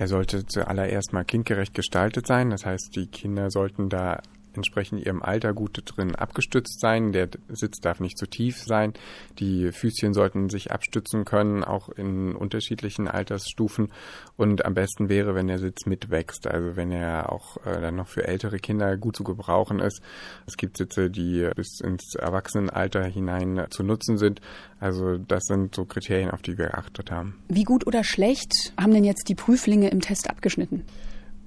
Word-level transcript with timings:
Er 0.00 0.08
sollte 0.08 0.46
zuallererst 0.46 1.12
mal 1.12 1.24
kindgerecht 1.24 1.74
gestaltet 1.74 2.26
sein. 2.26 2.48
Das 2.48 2.64
heißt, 2.64 2.96
die 2.96 3.08
Kinder 3.08 3.50
sollten 3.50 3.90
da 3.90 4.22
entsprechend 4.54 5.04
ihrem 5.04 5.22
Alter 5.22 5.52
gut 5.52 5.82
drin 5.84 6.14
abgestützt 6.14 6.80
sein. 6.80 7.12
Der 7.12 7.28
Sitz 7.48 7.80
darf 7.80 8.00
nicht 8.00 8.18
zu 8.18 8.26
tief 8.26 8.58
sein. 8.58 8.94
Die 9.38 9.72
Füßchen 9.72 10.14
sollten 10.14 10.48
sich 10.48 10.72
abstützen 10.72 11.24
können, 11.24 11.64
auch 11.64 11.88
in 11.90 12.34
unterschiedlichen 12.34 13.08
Altersstufen. 13.08 13.92
Und 14.36 14.64
am 14.64 14.74
besten 14.74 15.08
wäre, 15.08 15.34
wenn 15.34 15.48
der 15.48 15.58
Sitz 15.58 15.86
mitwächst, 15.86 16.46
also 16.46 16.76
wenn 16.76 16.90
er 16.90 17.32
auch 17.32 17.58
äh, 17.66 17.80
dann 17.80 17.96
noch 17.96 18.08
für 18.08 18.26
ältere 18.26 18.58
Kinder 18.58 18.96
gut 18.96 19.16
zu 19.16 19.24
gebrauchen 19.24 19.80
ist. 19.80 20.00
Es 20.46 20.56
gibt 20.56 20.76
Sitze, 20.76 21.10
die 21.10 21.48
bis 21.54 21.80
ins 21.80 22.14
Erwachsenenalter 22.14 23.04
hinein 23.04 23.66
zu 23.70 23.82
nutzen 23.82 24.18
sind. 24.18 24.40
Also 24.78 25.18
das 25.18 25.44
sind 25.44 25.74
so 25.74 25.84
Kriterien, 25.84 26.30
auf 26.30 26.42
die 26.42 26.56
wir 26.56 26.70
geachtet 26.70 27.10
haben. 27.10 27.34
Wie 27.48 27.64
gut 27.64 27.86
oder 27.86 28.04
schlecht 28.04 28.52
haben 28.80 28.92
denn 28.92 29.04
jetzt 29.04 29.28
die 29.28 29.34
Prüflinge 29.34 29.88
im 29.90 30.00
Test 30.00 30.30
abgeschnitten? 30.30 30.84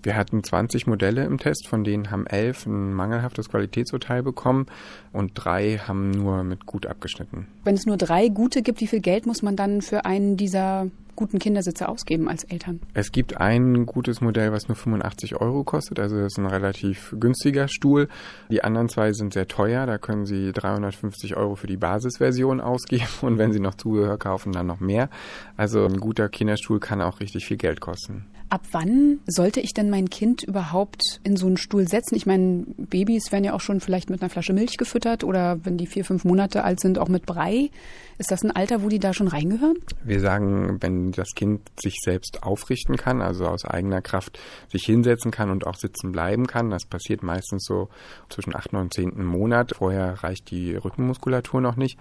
Wir 0.04 0.17
hatten 0.17 0.43
20 0.43 0.85
Modelle 0.85 1.23
im 1.23 1.38
Test, 1.38 1.67
von 1.67 1.85
denen 1.85 2.12
haben 2.12 2.27
elf 2.27 2.66
ein 2.66 2.93
mangelhaftes 2.93 3.49
Qualitätsurteil 3.49 4.21
bekommen 4.21 4.66
und 5.13 5.31
drei 5.34 5.77
haben 5.77 6.12
nur 6.12 6.43
mit 6.43 6.66
gut 6.66 6.85
abgeschnitten. 6.85 7.48
Wenn 7.63 7.76
es 7.76 7.85
nur 7.85 7.95
drei 7.95 8.27
gute 8.27 8.62
gibt, 8.62 8.81
wie 8.81 8.88
viel 8.88 8.99
Geld 8.99 9.26
muss 9.26 9.41
man 9.41 9.55
dann 9.55 9.81
für 9.81 10.03
einen 10.03 10.35
dieser 10.35 10.88
guten 11.16 11.39
Kindersitze 11.39 11.88
ausgeben 11.88 12.27
als 12.27 12.43
Eltern? 12.43 12.81
Es 12.93 13.12
gibt 13.12 13.39
ein 13.39 13.85
gutes 13.85 14.20
Modell, 14.20 14.52
was 14.52 14.67
nur 14.67 14.76
85 14.76 15.35
Euro 15.35 15.63
kostet, 15.63 15.99
also 15.99 16.17
das 16.17 16.34
ist 16.34 16.40
ein 16.40 16.48
relativ 16.48 17.15
günstiger 17.20 17.67
Stuhl. 17.67 18.09
Die 18.49 18.63
anderen 18.63 18.90
zwei 18.90 19.13
sind 19.13 19.34
sehr 19.34 19.48
teuer, 19.48 19.85
da 19.85 19.98
können 19.98 20.26
Sie 20.26 20.51
350 20.51 21.38
Euro 21.38 21.55
für 21.55 21.67
die 21.67 21.77
Basisversion 21.77 22.59
ausgeben 22.62 23.07
und 23.21 23.38
wenn 23.38 23.54
Sie 23.54 23.59
noch 23.59 23.76
Zubehör 23.76 24.17
kaufen, 24.17 24.51
dann 24.51 24.67
noch 24.67 24.79
mehr. 24.79 25.09
Also 25.55 25.85
ein 25.85 25.99
guter 25.99 26.29
Kinderstuhl 26.29 26.79
kann 26.79 27.01
auch 27.01 27.20
richtig 27.20 27.45
viel 27.45 27.57
Geld 27.57 27.79
kosten. 27.79 28.26
Ab 28.53 28.67
wann 28.71 29.20
sollte 29.25 29.62
ich 29.62 29.73
denn 29.73 29.89
mein 29.89 30.12
Kind 30.12 30.43
überhaupt 30.43 31.20
in 31.23 31.38
so 31.38 31.48
einen 31.48 31.57
Stuhl 31.57 31.88
setzen? 31.88 32.13
Ich 32.13 32.27
meine, 32.27 32.65
Babys 32.77 33.32
werden 33.32 33.46
ja 33.46 33.54
auch 33.54 33.62
schon 33.62 33.79
vielleicht 33.79 34.12
mit 34.12 34.21
einer 34.21 34.29
Flasche 34.29 34.54
Milch 34.54 34.77
gefüttert 34.77 35.23
oder 35.23 35.65
wenn 35.65 35.76
die 35.77 35.87
vier, 35.87 36.05
fünf 36.05 36.23
Monate 36.23 36.63
alt 36.63 36.79
sind, 36.79 36.99
auch 36.99 37.07
mit 37.07 37.26
Brei. 37.26 37.71
Ist 38.20 38.29
das 38.29 38.43
ein 38.43 38.51
Alter, 38.51 38.84
wo 38.84 38.90
die 38.90 38.99
da 38.99 39.12
schon 39.12 39.27
reingehören? 39.27 39.77
Wir 40.04 40.20
sagen, 40.20 40.77
wenn 40.81 41.12
das 41.12 41.29
Kind 41.34 41.62
sich 41.81 41.96
selbst 42.04 42.43
aufrichten 42.43 42.96
kann, 42.96 43.24
also 43.24 43.48
aus 43.48 43.65
eigener 43.65 44.04
Kraft 44.04 44.40
sich 44.71 44.84
hinsetzen 44.84 45.31
kann 45.31 45.49
und 45.49 45.65
auch 45.65 45.76
sitzen 45.76 46.12
bleiben 46.12 46.46
kann, 46.46 46.70
das 46.70 46.85
passiert 46.85 47.24
meistens 47.24 47.65
so 47.65 47.90
zwischen 48.29 48.55
8. 48.55 48.76
und 48.76 48.93
10. 48.93 49.26
Monat. 49.26 49.74
Vorher 49.76 50.24
reicht 50.24 50.51
die 50.51 50.76
Rückenmuskulatur 50.76 51.59
noch 51.59 51.76
nicht. 51.76 51.98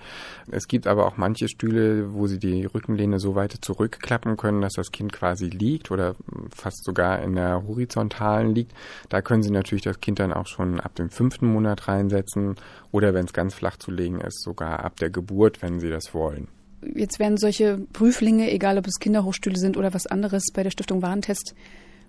Es 0.50 0.68
gibt 0.68 0.86
aber 0.86 1.06
auch 1.06 1.16
manche 1.16 1.48
Stühle, 1.48 2.12
wo 2.12 2.26
sie 2.26 2.38
die 2.38 2.66
Rückenlehne 2.66 3.18
so 3.18 3.34
weit 3.34 3.56
zurückklappen 3.62 4.36
können, 4.36 4.60
dass 4.60 4.74
das 4.74 4.92
Kind 4.92 5.14
quasi 5.14 5.46
liegt 5.46 5.90
oder 5.90 6.14
fast 6.54 6.84
sogar 6.84 7.22
in 7.22 7.34
der 7.34 7.66
horizontalen 7.66 8.54
liegt. 8.54 8.72
Da 9.08 9.22
können 9.22 9.42
Sie 9.42 9.50
natürlich 9.50 9.84
das 9.84 10.00
Kind 10.00 10.18
dann 10.18 10.32
auch 10.32 10.46
schon 10.46 10.80
ab 10.80 10.94
dem 10.94 11.10
fünften 11.10 11.46
Monat 11.46 11.88
reinsetzen 11.88 12.56
oder 12.90 13.14
wenn 13.14 13.26
es 13.26 13.32
ganz 13.32 13.54
flach 13.54 13.76
zu 13.76 13.90
legen 13.90 14.20
ist, 14.20 14.42
sogar 14.42 14.84
ab 14.84 14.96
der 14.96 15.10
Geburt, 15.10 15.62
wenn 15.62 15.80
Sie 15.80 15.90
das 15.90 16.14
wollen. 16.14 16.48
Jetzt 16.94 17.18
werden 17.18 17.36
solche 17.36 17.78
Prüflinge, 17.92 18.50
egal 18.50 18.76
ob 18.78 18.86
es 18.86 18.98
Kinderhochstühle 18.98 19.56
sind 19.56 19.76
oder 19.76 19.94
was 19.94 20.06
anderes, 20.06 20.46
bei 20.52 20.62
der 20.62 20.70
Stiftung 20.70 21.00
Warentest 21.00 21.54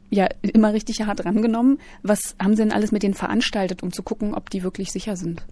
ja 0.10 0.28
immer 0.42 0.74
richtig 0.74 1.02
hart 1.02 1.26
rangenommen. 1.26 1.80
Was 2.02 2.36
haben 2.42 2.56
Sie 2.56 2.64
denn 2.64 2.72
alles 2.72 2.92
mit 2.92 3.04
denen 3.04 3.14
veranstaltet, 3.14 3.84
um 3.84 3.92
zu 3.92 4.04
gucken, 4.04 4.34
ob 4.34 4.50
die 4.50 4.64
wirklich 4.64 4.92
sicher 4.92 5.16
sind? 5.16 5.46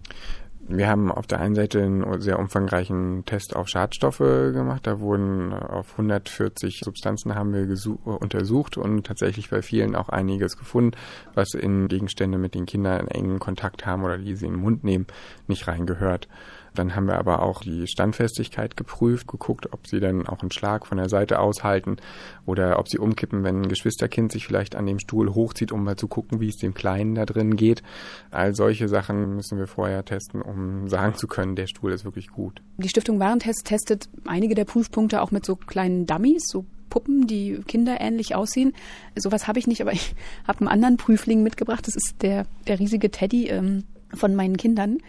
Wir 0.68 0.88
haben 0.88 1.12
auf 1.12 1.28
der 1.28 1.40
einen 1.40 1.56
Seite 1.56 1.82
einen 1.82 2.22
sehr 2.22 2.40
umfangreichen 2.40 3.26
Test 3.26 3.56
auf 3.56 3.68
Schadstoffe 3.68 4.20
gemacht. 4.20 4.88
Da 4.88 5.00
wurden 5.00 5.54
auf 5.54 5.92
140 5.94 6.82
Substanzen 6.84 7.36
haben 7.36 7.54
wir 7.54 7.68
untersucht 8.06 8.78
und 8.78 9.06
tatsächlich 9.06 9.50
bei 9.50 9.62
vielen 9.62 9.96
auch 9.96 10.10
einiges 10.10 10.58
gefunden, 10.58 10.98
was 11.34 11.54
in 11.54 11.88
Gegenstände 11.88 12.38
mit 12.38 12.56
den 12.56 12.66
Kindern 12.66 13.08
engen 13.08 13.40
Kontakt 13.40 13.86
haben 13.86 14.04
oder 14.04 14.18
die 14.18 14.36
sie 14.36 14.46
in 14.46 14.54
den 14.54 14.62
Mund 14.62 14.84
nehmen, 14.84 15.08
nicht 15.48 15.68
reingehört. 15.68 16.30
Dann 16.74 16.96
haben 16.96 17.08
wir 17.08 17.18
aber 17.18 17.42
auch 17.42 17.62
die 17.62 17.88
Standfestigkeit 17.88 18.78
geprüft, 18.78 19.28
geguckt, 19.28 19.74
ob 19.74 19.88
sie 19.88 20.00
dann 20.00 20.26
auch 20.28 20.42
einen 20.42 20.52
Schlag 20.52 20.88
von 20.88 20.98
der 20.98 21.10
Seite 21.10 21.40
aushalten 21.40 21.98
oder 22.46 22.80
ob 22.80 22.88
sie 22.88 22.98
umkippen, 22.98 23.44
wenn 23.44 23.64
ein 23.64 23.70
Geschwisterkind 23.70 24.32
sich 24.32 24.48
vielleicht 24.48 24.76
an 24.76 24.86
dem 24.86 25.00
Stuhl 25.00 25.34
hochzieht, 25.34 25.72
um 25.72 25.84
mal 25.84 25.98
zu 25.98 26.08
gucken, 26.08 26.40
wie 26.40 26.50
es 26.50 26.58
dem 26.58 26.74
Kleinen 26.74 27.16
da 27.16 27.26
drin 27.26 27.56
geht. 27.56 27.84
All 28.32 28.56
solche 28.56 28.88
Sachen 28.88 29.36
müssen 29.36 29.58
wir 29.58 29.68
vorher 29.68 30.06
testen, 30.06 30.42
um 30.42 30.88
sagen 30.88 31.16
zu 31.16 31.28
können, 31.28 31.56
der 31.56 31.68
Stuhl 31.68 31.92
ist 31.92 32.06
wirklich 32.06 32.30
gut. 32.30 32.62
Die 32.78 32.90
Stiftung 32.90 33.20
Warentest 33.20 33.66
testet 33.66 34.08
einige 34.26 34.56
der 34.56 34.66
Prüfpunkte 34.66 35.22
auch 35.22 35.32
mit 35.32 35.46
so 35.46 35.56
kleinen 35.56 36.06
Dummies, 36.06 36.44
so 36.48 36.66
Puppen, 36.92 37.26
die 37.26 37.60
kinderähnlich 37.66 38.36
aussehen. 38.36 38.74
Sowas 39.16 39.48
habe 39.48 39.58
ich 39.58 39.66
nicht, 39.66 39.82
aber 39.82 39.94
ich 39.94 40.14
habe 40.48 40.60
einen 40.60 40.68
anderen 40.68 40.98
Prüfling 40.98 41.42
mitgebracht. 41.42 41.88
Das 41.88 41.96
ist 41.96 42.22
der, 42.22 42.46
der 42.68 42.80
riesige 42.80 43.10
Teddy 43.10 43.48
ähm, 43.48 43.86
von 44.14 44.36
meinen 44.36 44.58
Kindern. 44.58 45.00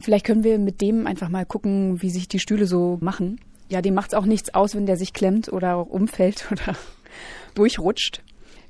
Vielleicht 0.00 0.24
können 0.24 0.44
wir 0.44 0.58
mit 0.58 0.80
dem 0.80 1.06
einfach 1.06 1.28
mal 1.28 1.44
gucken, 1.44 2.00
wie 2.02 2.10
sich 2.10 2.26
die 2.28 2.38
Stühle 2.38 2.66
so 2.66 2.98
machen. 3.00 3.40
Ja, 3.68 3.82
dem 3.82 3.94
macht 3.94 4.12
es 4.12 4.18
auch 4.18 4.24
nichts 4.24 4.54
aus, 4.54 4.74
wenn 4.74 4.86
der 4.86 4.96
sich 4.96 5.12
klemmt 5.12 5.52
oder 5.52 5.90
umfällt 5.90 6.48
oder 6.52 6.76
durchrutscht. 7.54 8.22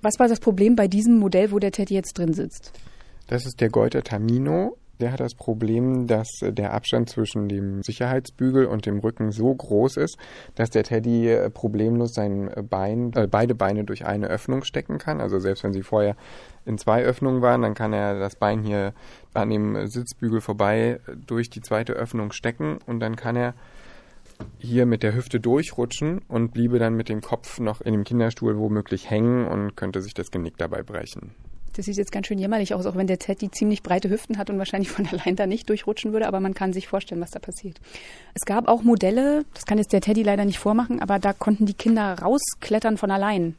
Was 0.03 0.19
war 0.19 0.29
das 0.29 0.41
Problem 0.41 0.77
bei 0.77 0.89
diesem 0.89 1.19
Modell, 1.19 1.53
wo 1.53 1.59
der 1.59 1.73
Teddy 1.73 1.95
jetzt 1.95 2.19
drin 2.19 2.33
sitzt? 2.33 2.73
Das 3.27 3.47
ist 3.47 3.61
der 3.61 3.69
Goiter 3.69 4.03
Tamino. 4.03 4.77
Der 5.01 5.13
hat 5.13 5.21
das 5.21 5.35
Problem, 5.35 6.07
dass 6.07 6.29
der 6.43 6.75
Abstand 6.75 7.09
zwischen 7.09 7.49
dem 7.49 7.83
Sicherheitsbügel 7.83 8.67
und 8.67 8.85
dem 8.85 8.99
Rücken 8.99 9.33
so 9.33 9.55
groß 9.55 9.97
ist, 9.97 10.19
dass 10.57 10.69
der 10.69 10.85
Teddy 10.85 11.29
äh, 11.29 11.49
problemlos 11.49 12.13
sein 12.13 12.51
Bein, 12.69 13.13
äh, 13.15 13.27
beide 13.27 13.55
Beine 13.55 13.85
durch 13.85 14.05
eine 14.05 14.27
Öffnung 14.27 14.63
stecken 14.63 14.99
kann. 14.99 15.23
Also 15.23 15.39
selbst 15.39 15.65
wenn 15.65 15.73
sie 15.73 15.83
vorher 15.83 16.17
in 16.67 16.77
zwei 16.77 17.03
Öffnungen 17.03 17.41
waren, 17.41 17.63
dann 17.63 17.73
kann 17.73 17.95
er 17.95 18.19
das 18.19 18.37
Bein 18.37 18.63
hier 18.63 18.93
an 19.33 19.49
dem 19.49 19.87
Sitzbügel 19.87 20.43
vorbei 20.43 21.01
durch 21.27 21.49
die 21.49 21.63
zweite 21.63 21.95
Öffnung 21.95 22.33
stecken 22.33 22.79
und 22.87 23.01
dann 23.01 23.17
kann 23.17 23.37
er 23.37 23.55
hier 24.59 24.85
mit 24.85 25.03
der 25.03 25.15
Hüfte 25.15 25.41
durchrutschen 25.41 26.21
und 26.29 26.53
bliebe 26.53 26.79
dann 26.79 26.95
mit 26.95 27.09
dem 27.09 27.23
Kopf 27.23 27.59
noch 27.59 27.81
in 27.81 27.93
dem 27.93 28.05
Kinderstuhl 28.05 28.59
womöglich 28.59 29.09
hängen 29.09 29.47
und 29.47 29.77
könnte 29.77 30.03
sich 30.03 30.13
das 30.13 30.31
Genick 30.31 30.59
dabei 30.59 30.83
brechen. 30.83 31.35
Das 31.77 31.87
sieht 31.87 31.97
jetzt 31.97 32.13
ganz 32.13 32.27
schön 32.27 32.39
jämmerlich 32.39 32.75
aus, 32.75 32.87
auch 32.87 32.97
wenn 32.97 33.07
der 33.07 33.19
Teddy 33.19 33.51
ziemlich 33.51 33.83
breite 33.83 34.11
Hüften 34.11 34.39
hat 34.39 34.51
und 34.51 34.59
wahrscheinlich 34.59 34.91
von 34.91 35.07
allein 35.13 35.37
da 35.37 35.47
nicht 35.47 35.69
durchrutschen 35.69 36.13
würde, 36.13 36.27
aber 36.27 36.41
man 36.41 36.55
kann 36.55 36.73
sich 36.73 36.89
vorstellen, 36.89 37.21
was 37.21 37.31
da 37.31 37.39
passiert. 37.39 37.81
Es 38.35 38.45
gab 38.45 38.69
auch 38.69 38.83
Modelle, 38.83 39.45
das 39.55 39.67
kann 39.67 39.79
jetzt 39.79 39.93
der 39.93 40.01
Teddy 40.01 40.23
leider 40.23 40.45
nicht 40.45 40.59
vormachen, 40.59 41.01
aber 41.01 41.19
da 41.19 41.33
konnten 41.33 41.67
die 41.67 41.75
Kinder 41.75 42.19
rausklettern 42.21 42.97
von 42.97 43.11
allein. 43.11 43.55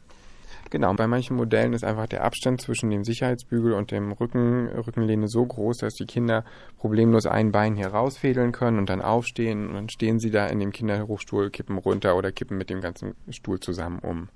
Genau, 0.72 0.94
bei 0.94 1.06
manchen 1.06 1.36
Modellen 1.36 1.74
ist 1.74 1.84
einfach 1.84 2.08
der 2.08 2.24
Abstand 2.24 2.62
zwischen 2.62 2.90
dem 2.90 3.04
Sicherheitsbügel 3.04 3.74
und 3.74 3.92
dem 3.92 4.14
Rücken, 4.14 4.70
Rückenlehne 4.70 5.28
so 5.28 5.46
groß, 5.46 5.80
dass 5.80 5.96
die 5.96 6.06
Kinder 6.06 6.46
problemlos 6.78 7.26
ein 7.26 7.52
Bein 7.52 7.76
hier 7.76 7.88
rausfädeln 7.88 8.54
können 8.54 8.78
und 8.78 8.90
dann 8.90 9.02
aufstehen 9.02 9.68
und 9.68 9.74
dann 9.74 9.90
stehen 9.90 10.20
sie 10.20 10.32
da 10.32 10.48
in 10.48 10.60
dem 10.60 10.72
Kinderhochstuhl, 10.72 11.50
kippen 11.50 11.78
runter 11.78 12.16
oder 12.16 12.32
kippen 12.32 12.58
mit 12.58 12.70
dem 12.70 12.80
ganzen 12.80 13.16
Stuhl 13.30 13.60
zusammen 13.60 14.00
um. 14.00 14.30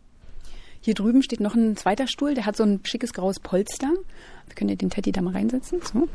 Hier 0.86 0.94
drüben 0.94 1.24
steht 1.24 1.40
noch 1.40 1.56
ein 1.56 1.76
zweiter 1.76 2.06
Stuhl, 2.06 2.36
der 2.36 2.46
hat 2.46 2.56
so 2.56 2.62
ein 2.62 2.80
schickes 2.84 3.12
graues 3.12 3.40
Polster. 3.40 3.88
Wir 4.46 4.56
können 4.56 4.70
ja 4.70 4.76
den 4.76 4.92
Teddy 4.92 5.12
da 5.12 5.20
mal 5.24 5.34
reinsetzen. 5.34 5.82
So. 5.82 6.08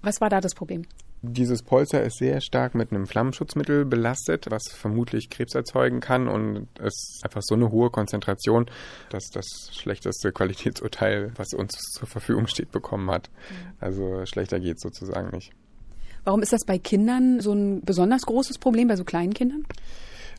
Was 0.00 0.20
war 0.20 0.30
da 0.30 0.40
das 0.40 0.54
Problem? 0.54 0.84
Dieses 1.22 1.64
Polster 1.64 2.04
ist 2.04 2.18
sehr 2.18 2.40
stark 2.40 2.76
mit 2.76 2.92
einem 2.92 3.08
Flammenschutzmittel 3.08 3.84
belastet, 3.84 4.46
was 4.48 4.68
vermutlich 4.68 5.28
Krebs 5.28 5.56
erzeugen 5.56 5.98
kann 5.98 6.28
und 6.28 6.68
es 6.78 6.94
ist 6.94 7.20
einfach 7.24 7.40
so 7.42 7.56
eine 7.56 7.72
hohe 7.72 7.90
Konzentration, 7.90 8.66
dass 9.10 9.24
das 9.32 9.70
schlechteste 9.72 10.30
Qualitätsurteil, 10.30 11.32
was 11.34 11.52
uns 11.52 11.74
zur 11.94 12.06
Verfügung 12.06 12.46
steht, 12.46 12.70
bekommen 12.70 13.10
hat. 13.10 13.28
Mhm. 13.28 13.72
Also 13.80 14.24
schlechter 14.24 14.60
geht 14.60 14.76
es 14.76 14.82
sozusagen 14.82 15.30
nicht. 15.30 15.50
Warum 16.22 16.42
ist 16.42 16.52
das 16.52 16.64
bei 16.64 16.78
Kindern 16.78 17.40
so 17.40 17.52
ein 17.52 17.80
besonders 17.80 18.22
großes 18.22 18.58
Problem, 18.58 18.86
bei 18.86 18.94
so 18.94 19.02
kleinen 19.02 19.34
Kindern? 19.34 19.64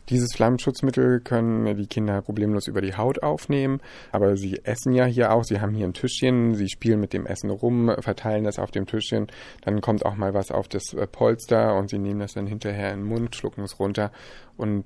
Dieses 0.09 0.33
Flammenschutzmittel 0.33 1.21
können 1.21 1.77
die 1.77 1.87
Kinder 1.87 2.21
problemlos 2.21 2.67
über 2.67 2.81
die 2.81 2.95
Haut 2.95 3.23
aufnehmen, 3.23 3.79
aber 4.11 4.35
sie 4.35 4.59
essen 4.63 4.93
ja 4.93 5.05
hier 5.05 5.31
auch. 5.31 5.43
Sie 5.43 5.61
haben 5.61 5.73
hier 5.73 5.87
ein 5.87 5.93
Tischchen, 5.93 6.55
sie 6.55 6.69
spielen 6.69 6.99
mit 6.99 7.13
dem 7.13 7.25
Essen 7.25 7.49
rum, 7.49 7.91
verteilen 7.99 8.43
das 8.43 8.59
auf 8.59 8.71
dem 8.71 8.85
Tischchen. 8.85 9.27
Dann 9.61 9.81
kommt 9.81 10.05
auch 10.05 10.15
mal 10.15 10.33
was 10.33 10.51
auf 10.51 10.67
das 10.67 10.93
äh, 10.93 11.07
Polster 11.07 11.75
und 11.75 11.89
sie 11.89 11.99
nehmen 11.99 12.19
das 12.19 12.33
dann 12.33 12.47
hinterher 12.47 12.91
in 12.91 12.99
den 12.99 13.07
Mund, 13.07 13.35
schlucken 13.35 13.63
es 13.63 13.79
runter 13.79 14.11
und 14.57 14.83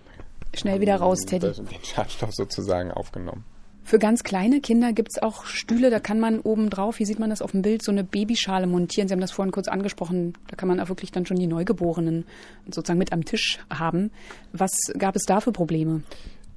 schnell 0.53 0.81
wieder 0.81 0.97
raus, 0.97 1.21
Teddy. 1.25 1.51
Den 1.51 1.83
Schadstoff 1.83 2.33
sozusagen 2.33 2.91
aufgenommen. 2.91 3.43
Für 3.87 3.99
ganz 3.99 4.23
kleine 4.23 4.59
Kinder 4.59 4.91
gibt 4.91 5.11
es 5.11 5.21
auch 5.23 5.45
Stühle, 5.45 5.89
da 5.89 6.01
kann 6.01 6.19
man 6.19 6.41
oben 6.41 6.69
drauf, 6.69 6.97
hier 6.97 7.05
sieht 7.05 7.19
man 7.19 7.29
das 7.29 7.41
auf 7.41 7.51
dem 7.51 7.61
Bild, 7.61 7.81
so 7.81 7.89
eine 7.89 8.03
Babyschale 8.03 8.67
montieren. 8.67 9.07
Sie 9.07 9.13
haben 9.13 9.21
das 9.21 9.31
vorhin 9.31 9.53
kurz 9.53 9.69
angesprochen, 9.69 10.33
da 10.49 10.57
kann 10.57 10.67
man 10.67 10.81
auch 10.81 10.89
wirklich 10.89 11.13
dann 11.13 11.25
schon 11.25 11.37
die 11.37 11.47
Neugeborenen 11.47 12.25
sozusagen 12.65 12.99
mit 12.99 13.13
am 13.13 13.23
Tisch 13.23 13.59
haben. 13.73 14.11
Was 14.51 14.71
gab 14.97 15.15
es 15.15 15.23
da 15.23 15.39
für 15.39 15.53
Probleme? 15.53 16.03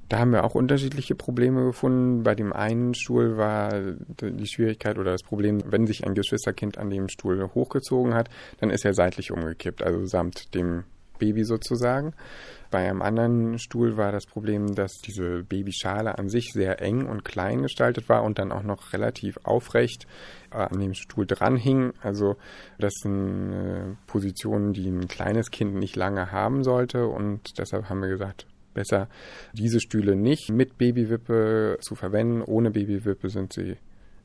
Da 0.09 0.19
haben 0.19 0.33
wir 0.33 0.43
auch 0.43 0.55
unterschiedliche 0.55 1.15
Probleme 1.15 1.63
gefunden. 1.63 2.23
Bei 2.23 2.35
dem 2.35 2.51
einen 2.51 2.93
Stuhl 2.95 3.37
war 3.37 3.79
die 3.79 4.47
Schwierigkeit 4.47 4.97
oder 4.97 5.11
das 5.11 5.23
Problem, 5.23 5.63
wenn 5.67 5.87
sich 5.87 6.05
ein 6.05 6.15
Geschwisterkind 6.15 6.77
an 6.77 6.89
dem 6.89 7.07
Stuhl 7.07 7.49
hochgezogen 7.55 8.13
hat, 8.13 8.29
dann 8.59 8.71
ist 8.71 8.83
er 8.83 8.93
seitlich 8.93 9.31
umgekippt, 9.31 9.81
also 9.83 10.05
samt 10.05 10.53
dem 10.53 10.83
Baby 11.21 11.43
sozusagen. 11.43 12.13
Bei 12.71 12.89
einem 12.89 13.01
anderen 13.01 13.59
Stuhl 13.59 13.95
war 13.97 14.11
das 14.11 14.25
Problem, 14.25 14.73
dass 14.75 14.93
diese 15.05 15.43
Babyschale 15.43 16.17
an 16.17 16.29
sich 16.29 16.51
sehr 16.53 16.81
eng 16.81 17.05
und 17.05 17.23
klein 17.23 17.61
gestaltet 17.61 18.09
war 18.09 18.23
und 18.23 18.39
dann 18.39 18.51
auch 18.51 18.63
noch 18.63 18.93
relativ 18.93 19.37
aufrecht 19.43 20.07
äh, 20.51 20.57
an 20.57 20.79
dem 20.79 20.93
Stuhl 20.93 21.27
dranhing. 21.27 21.93
Also 22.01 22.37
das 22.79 22.93
sind 23.03 23.53
äh, 23.53 23.95
Positionen, 24.07 24.73
die 24.73 24.87
ein 24.89 25.07
kleines 25.07 25.51
Kind 25.51 25.75
nicht 25.75 25.95
lange 25.95 26.31
haben 26.31 26.63
sollte 26.63 27.05
und 27.07 27.57
deshalb 27.57 27.89
haben 27.89 28.01
wir 28.01 28.09
gesagt, 28.09 28.47
besser 28.73 29.09
diese 29.53 29.79
Stühle 29.79 30.15
nicht 30.15 30.49
mit 30.49 30.77
Babywippe 30.77 31.77
zu 31.81 31.95
verwenden. 31.95 32.41
Ohne 32.41 32.71
Babywippe 32.71 33.29
sind 33.29 33.53
sie 33.53 33.75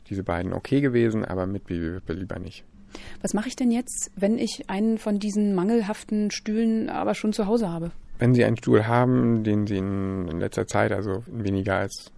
diese 0.09 0.23
beiden 0.23 0.53
okay 0.53 0.81
gewesen, 0.81 1.25
aber 1.25 1.47
mit 1.47 1.65
Babywippe 1.65 2.13
lieber 2.13 2.39
nicht. 2.39 2.65
Was 3.23 3.35
mache 3.35 3.49
ich 3.49 3.57
denn 3.57 3.71
jetzt, 3.71 4.11
wenn 4.17 4.39
ich 4.39 4.69
einen 4.69 4.99
von 4.99 5.19
diesen 5.19 5.55
mangelhaften 5.55 6.31
Stühlen 6.31 6.89
aber 6.89 7.15
schon 7.15 7.33
zu 7.33 7.47
Hause 7.47 7.71
habe? 7.71 7.91
Wenn 8.19 8.35
Sie 8.35 8.45
einen 8.45 8.57
Stuhl 8.57 8.87
haben, 8.87 9.45
den 9.45 9.67
Sie 9.67 9.77
in 9.77 10.41
letzter 10.41 10.67
Zeit, 10.67 10.93
also 10.93 11.23
weniger 11.27 11.77
als 11.77 12.11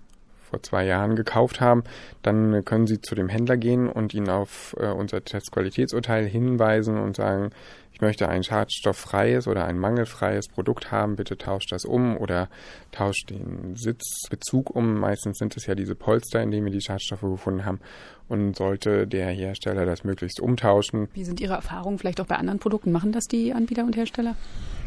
vor 0.49 0.63
zwei 0.63 0.85
Jahren 0.87 1.15
gekauft 1.15 1.61
haben, 1.61 1.85
dann 2.23 2.65
können 2.65 2.87
Sie 2.87 3.01
zu 3.01 3.15
dem 3.15 3.29
Händler 3.29 3.57
gehen 3.57 3.89
und 3.89 4.15
ihn 4.15 4.29
auf 4.29 4.75
äh, 4.79 4.87
unser 4.87 5.23
Testqualitätsurteil 5.23 6.27
hinweisen 6.27 6.99
und 6.99 7.17
sagen, 7.17 7.51
ich 7.93 8.01
möchte 8.01 8.29
ein 8.29 8.45
schadstofffreies 8.45 9.49
oder 9.49 9.65
ein 9.65 9.77
mangelfreies 9.77 10.47
Produkt 10.47 10.93
haben, 10.93 11.17
bitte 11.17 11.37
tauscht 11.37 11.73
das 11.73 11.85
um 11.85 12.17
oder 12.17 12.49
tauscht 12.93 13.31
den 13.31 13.75
Sitzbezug 13.75 14.71
um. 14.71 15.01
Meistens 15.01 15.39
sind 15.39 15.57
es 15.57 15.67
ja 15.67 15.75
diese 15.75 15.97
Polster, 15.97 16.41
in 16.41 16.53
denen 16.53 16.65
wir 16.65 16.73
die 16.73 16.81
Schadstoffe 16.81 17.23
gefunden 17.23 17.65
haben. 17.65 17.81
Und 18.29 18.57
sollte 18.57 19.07
der 19.07 19.29
Hersteller 19.31 19.87
das 19.87 20.05
möglichst 20.05 20.41
umtauschen. 20.41 21.09
Wie 21.15 21.25
sind 21.25 21.41
Ihre 21.41 21.55
Erfahrungen 21.55 21.99
vielleicht 21.99 22.21
auch 22.21 22.27
bei 22.27 22.37
anderen 22.37 22.59
Produkten? 22.59 22.93
Machen 22.93 23.13
das 23.13 23.27
die 23.27 23.55
Anbieter 23.55 23.85
und 23.85 23.97
Hersteller? 23.97 24.37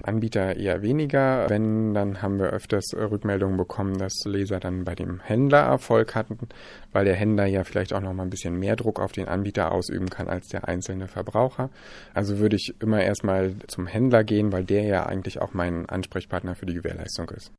Anbieter 0.03 0.55
eher 0.55 0.81
weniger. 0.81 1.49
Wenn, 1.49 1.93
dann 1.93 2.21
haben 2.21 2.39
wir 2.39 2.47
öfters 2.47 2.93
Rückmeldungen 2.95 3.57
bekommen, 3.57 3.97
dass 3.97 4.13
Leser 4.25 4.59
dann 4.59 4.83
bei 4.83 4.95
dem 4.95 5.19
Händler 5.19 5.59
Erfolg 5.59 6.15
hatten, 6.15 6.37
weil 6.91 7.05
der 7.05 7.15
Händler 7.15 7.45
ja 7.45 7.63
vielleicht 7.63 7.93
auch 7.93 8.01
noch 8.01 8.13
mal 8.13 8.23
ein 8.23 8.29
bisschen 8.29 8.57
mehr 8.57 8.75
Druck 8.75 8.99
auf 8.99 9.11
den 9.11 9.27
Anbieter 9.27 9.71
ausüben 9.71 10.09
kann 10.09 10.27
als 10.27 10.47
der 10.47 10.67
einzelne 10.67 11.07
Verbraucher. 11.07 11.69
Also 12.13 12.39
würde 12.39 12.55
ich 12.55 12.73
immer 12.79 13.01
erstmal 13.01 13.55
zum 13.67 13.87
Händler 13.87 14.23
gehen, 14.23 14.51
weil 14.51 14.63
der 14.63 14.83
ja 14.83 15.05
eigentlich 15.05 15.41
auch 15.41 15.53
mein 15.53 15.87
Ansprechpartner 15.87 16.55
für 16.55 16.65
die 16.65 16.75
Gewährleistung 16.75 17.29
ist. 17.29 17.51